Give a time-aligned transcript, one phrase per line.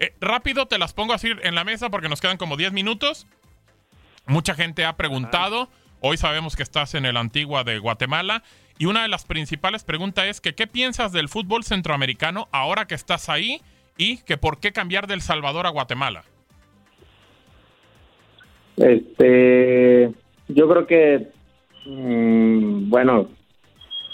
[0.00, 3.26] Eh, rápido te las pongo así en la mesa porque nos quedan como 10 minutos.
[4.26, 5.68] Mucha gente ha preguntado.
[6.00, 8.42] Hoy sabemos que estás en el Antigua de Guatemala.
[8.78, 12.94] Y una de las principales preguntas es que qué piensas del fútbol centroamericano ahora que
[12.94, 13.60] estás ahí
[13.98, 16.24] y que por qué cambiar del Salvador a Guatemala.
[18.78, 20.10] Este,
[20.48, 21.28] yo creo que,
[21.84, 23.28] mm, bueno,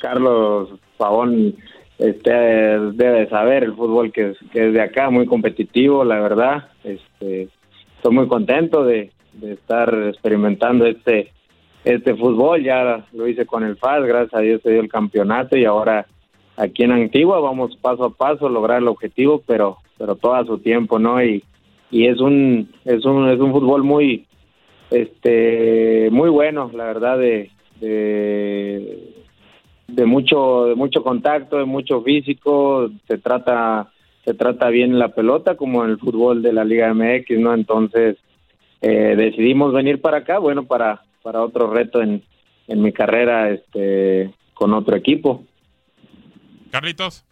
[0.00, 1.54] Carlos Pavón
[1.98, 6.68] este debe saber el fútbol que es, que es de acá muy competitivo la verdad.
[6.84, 7.48] Este
[7.96, 9.12] estoy muy contento de,
[9.42, 11.32] estar experimentando este
[11.84, 12.62] este fútbol.
[12.62, 16.06] Ya lo hice con el FAS gracias a Dios se dio el campeonato y ahora
[16.56, 20.44] aquí en Antigua vamos paso a paso a lograr el objetivo pero pero todo a
[20.44, 21.42] su tiempo no y
[21.90, 24.26] y es un es un es un fútbol muy
[24.90, 29.25] este muy bueno la verdad de de
[29.88, 33.90] mucho de mucho contacto, de mucho físico, se trata
[34.24, 37.54] se trata bien la pelota como en el fútbol de la Liga MX, ¿no?
[37.54, 38.16] Entonces
[38.80, 42.22] eh, decidimos venir para acá, bueno, para para otro reto en,
[42.68, 45.44] en mi carrera este con otro equipo.
[46.70, 47.24] Carlitos.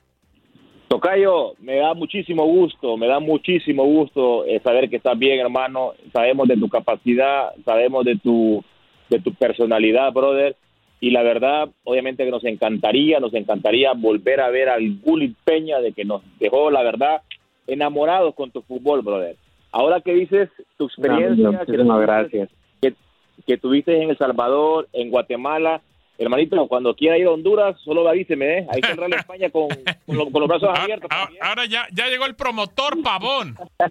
[0.89, 5.93] Tocayo, me da muchísimo gusto, me da muchísimo gusto eh, saber que estás bien, hermano.
[6.13, 8.63] Sabemos de tu capacidad, sabemos de tu
[9.09, 10.57] de tu personalidad, brother
[11.05, 15.79] y la verdad, obviamente que nos encantaría, nos encantaría volver a ver al Gullit Peña
[15.81, 17.21] de que nos dejó, la verdad,
[17.67, 19.37] enamorados con tu fútbol, brother.
[19.71, 22.49] Ahora que dices tu experiencia, que, gracias.
[22.81, 25.83] Que, tuviste en El Salvador, en Guatemala,
[26.17, 28.67] hermanito, cuando quiera ir a Honduras, solo avíseme, ¿eh?
[28.71, 29.69] Ahí está en España con,
[30.07, 31.11] con, los, brazos ah, abiertos.
[31.13, 33.57] Ah, ahora ya, ya llegó el promotor Pavón.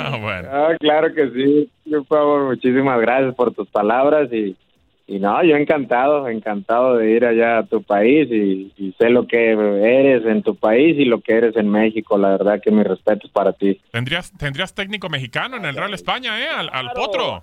[0.00, 0.48] ah, bueno.
[0.50, 1.70] ah, claro que sí.
[1.88, 4.56] Por favor, muchísimas gracias por tus palabras y
[5.10, 9.50] y no, yo encantado, encantado de ir allá a tu país y, sé lo que
[9.50, 12.16] eres en tu país y lo que eres en México.
[12.16, 13.80] La verdad que mi respeto es para ti.
[13.90, 16.46] ¿Tendrías, tendrías técnico mexicano en el Real España, ¿eh?
[16.48, 17.42] Al, Potro.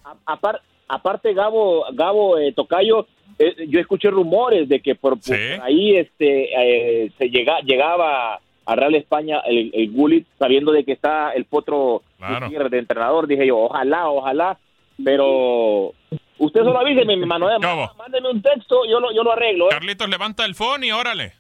[0.88, 3.06] aparte, Gabo, Gabo eh, Tocayo,
[3.38, 5.18] eh, yo escuché rumores de que por,
[5.62, 10.94] ahí este eh, se llega, llegaba a Real España el, el Gullit, sabiendo de que
[10.94, 13.28] está el Potro de entrenador.
[13.28, 14.58] Dije yo, ojalá, ojalá,
[15.04, 15.94] pero
[16.40, 17.50] Usted solo avíseme, mi hermano.
[17.50, 17.58] Eh,
[17.98, 19.68] mándeme un texto, yo lo, yo lo arreglo.
[19.68, 19.70] Eh.
[19.72, 21.34] Carlitos, levanta el phone y órale.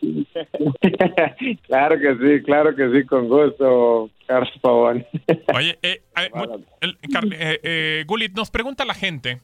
[1.66, 5.06] claro que sí, claro que sí, con gusto, Carlos Pavón.
[5.54, 9.40] Oye, eh, eh, eh, Gulit, nos pregunta la gente,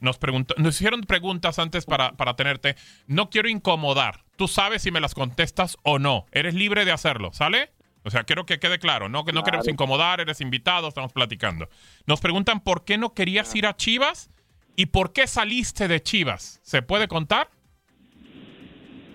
[0.00, 2.74] nos, preguntó, nos hicieron preguntas antes para, para tenerte.
[3.06, 4.24] No quiero incomodar.
[4.36, 6.26] Tú sabes si me las contestas o no.
[6.32, 7.70] Eres libre de hacerlo, ¿sale?
[8.04, 11.68] O sea, quiero que quede claro, no que no queremos incomodar, eres invitado, estamos platicando.
[12.06, 14.30] Nos preguntan por qué no querías ir a Chivas
[14.76, 16.60] y por qué saliste de Chivas.
[16.62, 17.48] ¿Se puede contar?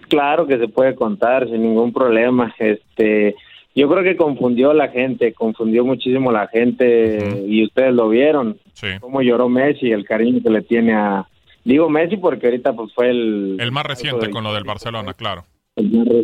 [0.10, 2.56] Claro que se puede contar sin ningún problema.
[2.58, 3.36] Este,
[3.76, 8.58] yo creo que confundió la gente, confundió muchísimo la gente y ustedes lo vieron.
[8.74, 8.88] Sí.
[9.00, 11.28] Cómo lloró Messi, el cariño que le tiene a
[11.64, 15.46] digo Messi porque ahorita pues fue el el más reciente con lo del Barcelona, claro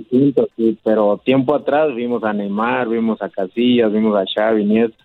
[0.09, 4.95] sí, pero tiempo atrás vimos a Neymar, vimos a Casillas, vimos a Xavi, Nieto.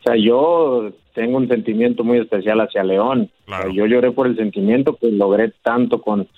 [0.00, 3.30] O sea, yo tengo un sentimiento muy especial hacia León.
[3.72, 6.28] yo lloré por el sentimiento que logré tanto con,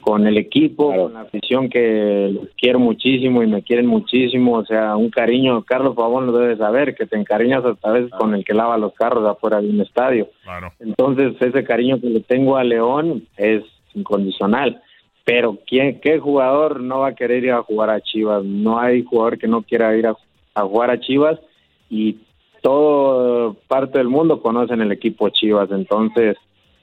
[0.00, 4.54] con el equipo, con la afición que los quiero muchísimo y me quieren muchísimo.
[4.54, 8.34] O sea, un cariño, Carlos Pavón lo debes saber, que te encariñas hasta veces con
[8.34, 10.28] el que lava los carros afuera de un estadio.
[10.78, 13.62] Entonces, ese cariño que le tengo a León es
[13.94, 14.80] incondicional
[15.30, 18.44] pero ¿quién, ¿qué jugador no va a querer ir a jugar a Chivas?
[18.44, 20.16] No hay jugador que no quiera ir a,
[20.64, 21.38] jugar a Chivas
[21.88, 22.16] y
[22.62, 26.36] todo parte del mundo conocen el equipo Chivas, entonces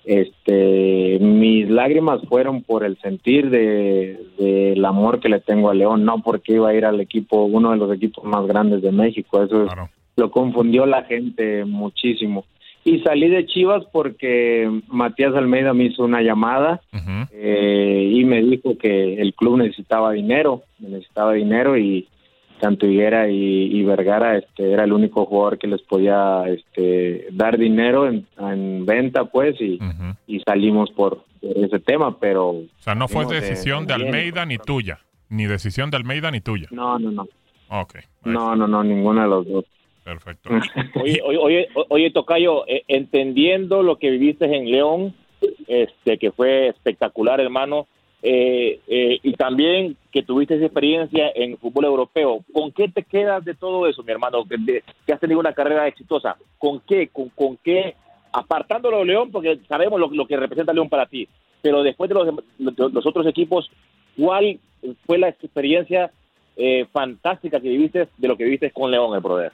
[0.05, 6.05] este mis lágrimas fueron por el sentir de del amor que le tengo a León,
[6.05, 9.43] no porque iba a ir al equipo, uno de los equipos más grandes de México,
[9.43, 9.65] eso
[10.15, 12.45] lo confundió la gente muchísimo.
[12.87, 16.79] Y salí de Chivas porque Matías Almeida me hizo una llamada
[17.33, 22.07] eh, y me dijo que el club necesitaba dinero, necesitaba dinero y
[22.61, 28.07] tanto Higuera y, Vergara este, era el único jugador que les podía este, dar dinero
[28.07, 29.77] en, venta, pues, y,
[30.25, 32.51] y salimos por, ese tema, pero...
[32.51, 36.69] O sea, no fue decisión de, Almeida ni tuya, ni decisión de Almeida ni tuya.
[36.71, 37.27] No, no, no.
[37.67, 37.97] Ok.
[38.23, 39.65] No, no, no, ninguna de los dos.
[40.07, 40.49] Perfecto.
[41.01, 45.13] oye, oye, oye, Tocayo, eh, entendiendo lo que viviste en León,
[45.67, 47.87] este, que fue espectacular, hermano,
[48.23, 53.43] eh, eh, y también que tuviste esa experiencia en fútbol europeo, ¿con qué te quedas
[53.43, 54.45] de todo eso, mi hermano?
[54.45, 54.81] Que,
[55.11, 57.09] has tenido una carrera exitosa, ¿con qué?
[57.09, 57.95] ¿Con, con qué?
[58.31, 61.27] Apartándolo de León, porque sabemos lo, que representa León para ti,
[61.61, 63.69] pero después de los, otros equipos,
[64.17, 64.57] ¿cuál
[65.05, 66.11] fue la experiencia
[66.93, 69.51] fantástica que viviste de lo que viviste con León, el poder?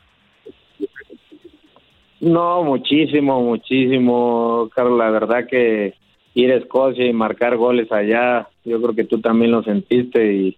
[2.24, 4.98] No, muchísimo, muchísimo, Carlos.
[4.98, 5.94] La verdad que
[6.34, 10.58] ir a Escocia y marcar goles allá, yo creo que tú también lo sentiste y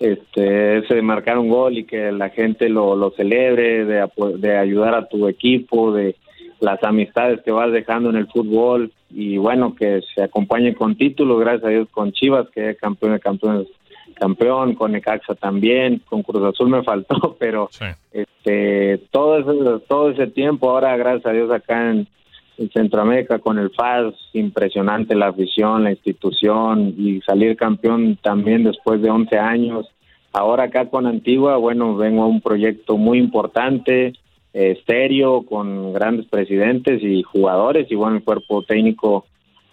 [0.00, 4.08] este ese de marcar un gol y que la gente lo, celebre, de,
[4.38, 6.16] de ayudar a tu equipo, de
[6.58, 11.38] las amistades que vas dejando en el fútbol y bueno, que se acompañe con títulos,
[11.38, 13.68] gracias a Dios con Chivas, que es campeón de campeones
[14.14, 17.68] campeón, con Necaxa también, con Cruz Azul me faltó, pero
[18.12, 22.08] este todo ese, todo ese tiempo ahora gracias a Dios acá en,
[22.58, 29.02] en Centroamérica con el FAS, impresionante la afición, la institución y salir campeón también después
[29.02, 29.86] de 11 años.
[30.32, 34.14] Ahora acá con Antigua, bueno, vengo a un proyecto muy importante,
[34.52, 39.26] estéreo, con grandes presidentes y jugadores y bueno, el cuerpo técnico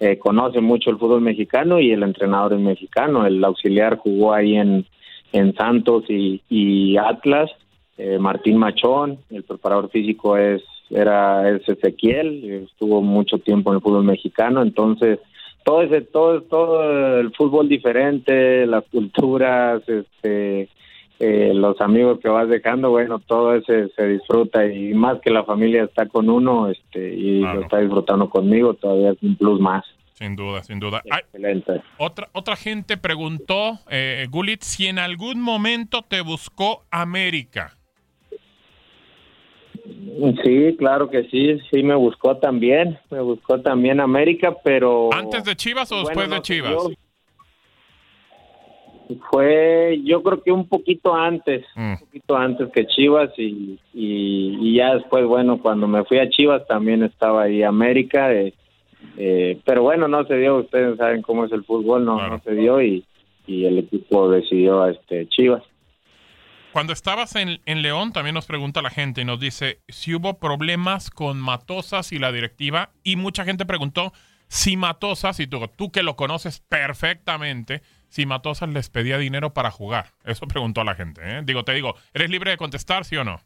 [0.04, 3.24] eh, conoce mucho el fútbol mexicano y el entrenador es mexicano.
[3.28, 4.84] El auxiliar jugó ahí en,
[5.32, 7.52] en Santos y, Atlas,
[8.00, 13.82] eh, Martín Machón, el preparador físico es era es Ezequiel, estuvo mucho tiempo en el
[13.82, 15.20] fútbol mexicano, entonces
[15.64, 20.68] todo ese todo todo el fútbol diferente, las culturas, este
[21.24, 25.44] eh, los amigos que vas dejando, bueno, todo ese se disfruta y más que la
[25.44, 29.86] familia está con uno, este y lo está disfrutando conmigo, todavía es un plus más.
[30.14, 31.04] Sin duda, sin duda.
[31.06, 31.84] Excelente.
[31.98, 37.78] otra, otra gente preguntó, eh, Gulit, si en algún momento te buscó América.
[40.44, 45.14] Sí, claro que sí, sí me buscó también, me buscó también América, pero...
[45.14, 46.76] ¿Antes de Chivas o después de Chivas?
[49.30, 51.92] Fue, yo creo que un poquito antes, mm.
[51.92, 56.66] un poquito antes que Chivas y, y, ya después, bueno, cuando me fui a Chivas
[56.68, 58.54] también estaba ahí América, eh,
[59.18, 62.54] eh, pero bueno, no se dio, ustedes saben cómo es el fútbol, no, no se
[62.54, 63.06] dio y,
[63.48, 65.64] y el equipo decidió a este Chivas.
[66.72, 70.40] Cuando estabas en, en, León, también nos pregunta la gente y nos dice si hubo
[70.40, 72.92] problemas con Matosas y la directiva.
[73.04, 74.14] Y mucha gente preguntó
[74.48, 77.82] si Matosas, y tú, tú que lo conoces perfectamente,
[78.12, 80.08] si Matosas les pedía dinero para jugar.
[80.26, 81.22] Eso preguntó a la gente.
[81.24, 81.42] ¿eh?
[81.46, 83.40] Digo, te digo, ¿eres libre de contestar, sí o no?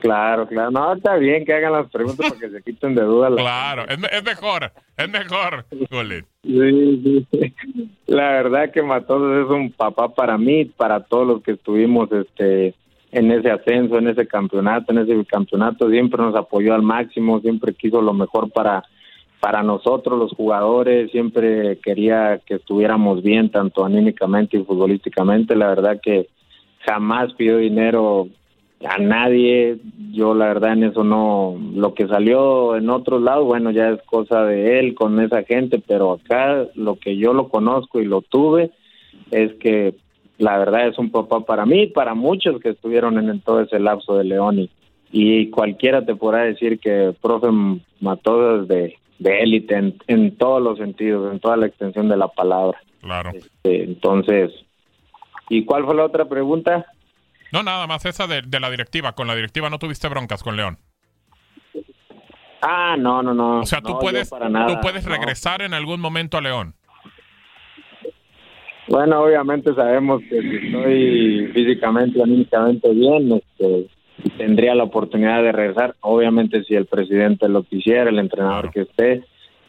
[0.00, 0.72] Claro, claro.
[0.72, 3.32] No, está bien que hagan las preguntas para que se quiten de dudas.
[3.36, 5.64] Claro, es, mejor, es mejor,
[6.42, 7.54] Sí, sí,
[8.06, 12.74] La verdad que Matos es un papá para mí, para todos los que estuvimos este
[13.12, 17.72] en ese ascenso, en ese campeonato, en ese campeonato, siempre nos apoyó al máximo, siempre
[17.72, 18.82] quiso lo mejor para
[19.44, 26.00] para nosotros los jugadores, siempre quería que estuviéramos bien tanto anímicamente y futbolísticamente, la verdad
[26.02, 26.28] que
[26.78, 28.28] jamás pidió dinero
[28.82, 29.76] a nadie,
[30.12, 34.00] yo la verdad en eso no, lo que salió en otros lados, bueno, ya es
[34.04, 38.22] cosa de él con esa gente, pero acá lo que yo lo conozco y lo
[38.22, 38.70] tuve
[39.30, 39.92] es que
[40.38, 44.16] la verdad es un papá para mí, para muchos que estuvieron en todo ese lapso
[44.16, 44.70] de León y,
[45.12, 47.48] y cualquiera te podrá decir que profe
[48.00, 52.28] mató desde de élite en, en, todos los sentidos, en toda la extensión de la
[52.28, 52.80] palabra.
[53.00, 53.30] Claro.
[53.34, 54.52] Este, entonces,
[55.48, 56.86] ¿y cuál fue la otra pregunta?
[57.52, 59.12] No, nada más esa de, la directiva.
[59.12, 60.78] Con la directiva no tuviste broncas con León.
[62.60, 63.60] Ah, no, no, no.
[63.60, 66.74] O sea, tú puedes, tú puedes regresar en algún momento a León.
[68.88, 73.86] Bueno, obviamente sabemos que si estoy físicamente y anímicamente bien, este,
[74.44, 75.94] tendría la oportunidad de regresar.
[76.00, 79.24] Obviamente si el presidente lo quisiera, el entrenador que esté,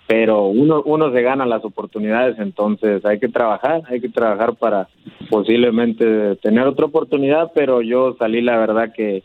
[0.05, 4.89] pero uno, uno se gana las oportunidades, entonces hay que trabajar, hay que trabajar para
[5.29, 9.23] posiblemente tener otra oportunidad, pero yo salí la verdad que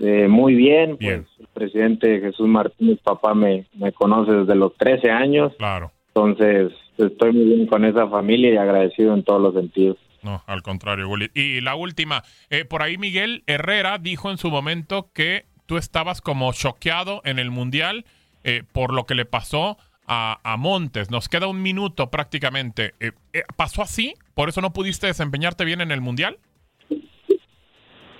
[0.00, 5.10] eh, muy bien, pues el presidente Jesús Martínez, papá, me, me conoce desde los 13
[5.10, 5.90] años, claro.
[6.14, 9.98] entonces estoy muy bien con esa familia y agradecido en todos los sentidos.
[10.22, 15.10] No, al contrario, Y la última, eh, por ahí Miguel Herrera dijo en su momento
[15.12, 18.04] que tú estabas como choqueado en el Mundial
[18.44, 21.10] eh, por lo que le pasó a, Montes.
[21.10, 22.92] Nos queda un minuto prácticamente.
[23.00, 24.14] Eh, eh, ¿Pasó así?
[24.34, 26.36] ¿Por eso no pudiste desempeñarte bien en el Mundial?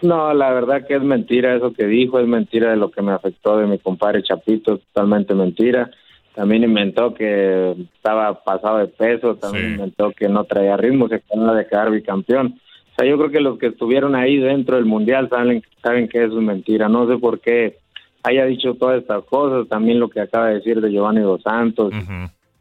[0.01, 3.13] No, la verdad que es mentira eso que dijo, es mentira de lo que me
[3.13, 5.91] afectó de mi compadre Chapito, totalmente mentira.
[6.35, 11.55] También inventó que estaba pasado de peso, también inventó que no traía ritmo, se acaba
[11.55, 12.59] de quedar bicampeón.
[12.93, 16.25] O sea, yo creo que los que estuvieron ahí dentro del mundial saben, saben que
[16.25, 16.89] eso es mentira.
[16.89, 17.79] No sé por qué
[18.23, 21.93] haya dicho todas estas cosas, también lo que acaba de decir de Giovanni Dos Santos.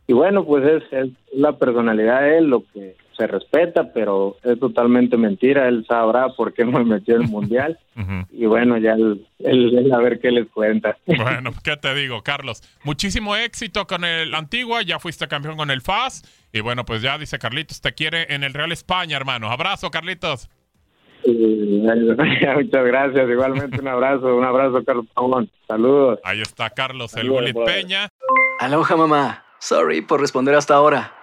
[0.07, 4.59] Y bueno, pues es, es, la personalidad de él, lo que se respeta, pero es
[4.59, 5.67] totalmente mentira.
[5.67, 7.77] Él sabrá por qué no me metió el mundial.
[8.31, 10.97] Y bueno, ya él, a ver qué les cuenta.
[11.05, 12.63] Bueno, ¿qué te digo, Carlos?
[12.83, 16.23] Muchísimo éxito con el Antigua, ya fuiste campeón con el FAS.
[16.51, 19.51] Y bueno, pues ya dice Carlitos, te quiere en el Real España, hermano.
[19.51, 20.49] Abrazo, Carlitos.
[21.25, 23.29] muchas gracias.
[23.29, 25.05] Igualmente un abrazo, un abrazo, Carlos
[25.67, 26.19] Saludos.
[26.23, 28.09] Ahí está Carlos, el Gulit Peña.
[28.59, 29.45] Aloha, mamá.
[29.59, 31.20] Sorry por responder hasta ahora.